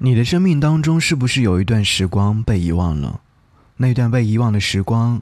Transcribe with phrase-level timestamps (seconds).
[0.00, 3.20] 你的生命当中是不是有一段时光被遗忘了？
[3.78, 5.20] 那段被遗忘的时光，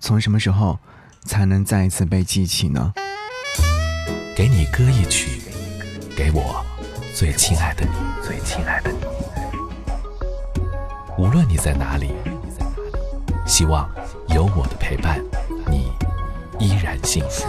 [0.00, 0.78] 从什么时候
[1.26, 2.94] 才能再一次被记起呢？
[4.34, 5.42] 给你歌一曲，
[6.16, 6.64] 给我
[7.14, 7.92] 最亲爱的你，
[8.26, 8.98] 最亲爱的你。
[11.18, 12.12] 无论你在哪里，
[13.46, 13.86] 希望
[14.28, 15.22] 有我的陪伴，
[15.70, 15.92] 你
[16.58, 17.44] 依然幸福。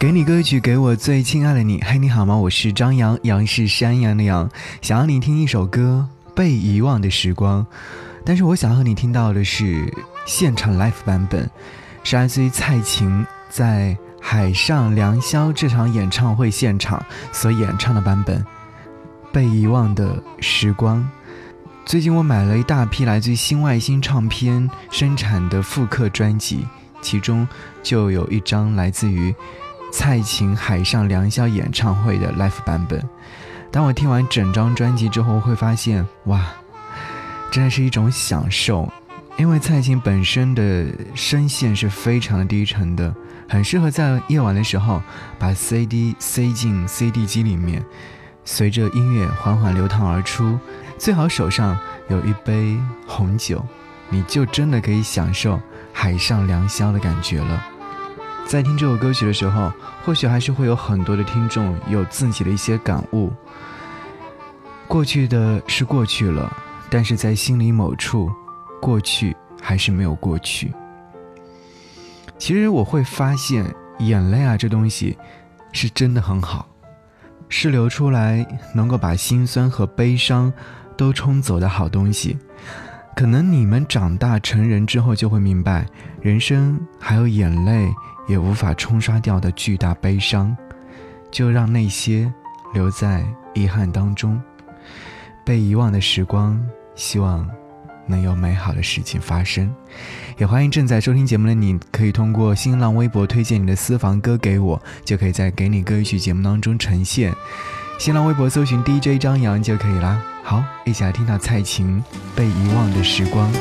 [0.00, 1.78] 给你歌曲，给我最亲爱的你。
[1.82, 2.34] 嗨，你好吗？
[2.34, 4.48] 我是张扬，杨是山羊的羊。
[4.80, 7.62] 想要你听一首歌《被遗忘的时光》，
[8.24, 9.92] 但是我想和你听到的是
[10.24, 11.50] 现场 live 版本，
[12.02, 18.42] 是来自于蔡琴在海上良宵这场演唱会现场所演唱的版本
[19.30, 20.96] 《被遗忘的时光》。
[21.84, 26.66] 最近我买了一大批来自于新外星唱片生产的复刻专辑，
[27.02, 27.46] 其中
[27.82, 29.34] 就有一张来自于。
[29.92, 33.02] 蔡琴《海上良宵》演唱会的 live 版本，
[33.70, 36.44] 当我听完整张专辑之后，会发现哇，
[37.50, 38.90] 真的是一种享受。
[39.36, 43.14] 因为蔡琴本身的声线是非常低沉的，
[43.48, 45.02] 很适合在夜晚的时候
[45.38, 47.82] 把 CD 塞进 CD 机里面，
[48.44, 50.58] 随着音乐缓缓流淌而出。
[50.98, 53.64] 最好手上有一杯红酒，
[54.10, 55.58] 你就真的可以享受
[55.92, 57.66] 海上良宵的感觉了。
[58.50, 59.72] 在听这首歌曲的时候，
[60.04, 63.32] 或许还是会有很多的听众有自己的一些感悟。
[64.88, 66.52] 过去的是过去了，
[66.90, 68.28] 但是在心里某处，
[68.82, 70.72] 过去还是没有过去。
[72.38, 75.16] 其实我会发现，眼泪啊，这东西
[75.70, 76.66] 是真的很好，
[77.48, 80.52] 是流出来能够把心酸和悲伤
[80.96, 82.36] 都冲走的好东西。
[83.16, 85.86] 可能你们长大成人之后就会明白，
[86.20, 87.90] 人生还有眼泪。
[88.28, 90.56] 也无法冲刷掉的巨大悲伤，
[91.32, 92.32] 就让那些
[92.72, 94.40] 留在遗憾当中，
[95.44, 97.48] 被遗忘的时光，希望
[98.06, 99.74] 能有美好的事情发生。
[100.36, 107.34] 也欢迎正在收听节目的你，可以通过新浪微博推荐你的私房歌给我，就可以在给你歌曲节目当中呈现。
[107.98, 110.22] 新浪微博搜寻 DJ 张扬就可以啦。
[110.42, 112.02] 好，一起来听到蔡琴
[112.36, 113.52] 《被遗忘的时光》。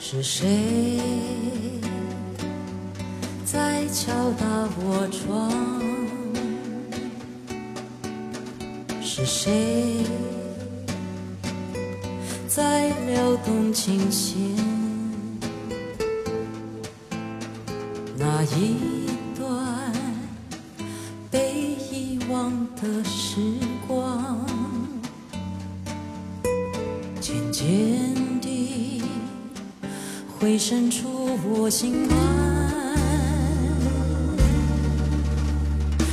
[0.00, 0.98] 是谁
[3.44, 4.46] 在敲打
[4.80, 5.52] 我窗？
[9.00, 10.04] 是谁
[12.48, 14.38] 在撩动琴弦？
[18.16, 19.92] 那一段
[21.30, 23.38] 被遗忘的时
[23.86, 24.46] 光，
[27.20, 27.68] 渐渐。
[28.40, 29.02] 地
[30.38, 32.16] 回渗出我心坎，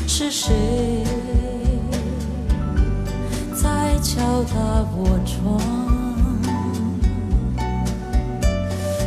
[0.06, 1.03] 是谁
[3.53, 4.56] 在敲打
[4.97, 6.04] 我窗？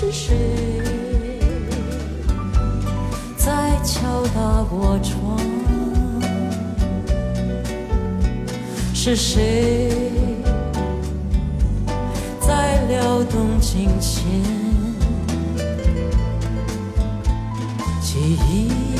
[0.00, 0.36] 是谁
[3.36, 5.36] 在敲打我窗，
[8.94, 9.90] 是谁
[12.40, 14.22] 在撩动琴弦？
[18.00, 18.97] 记忆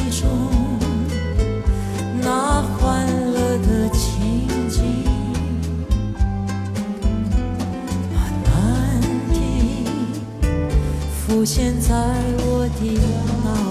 [11.28, 11.94] 浮现在
[12.46, 12.98] 我的
[13.44, 13.67] 脑海。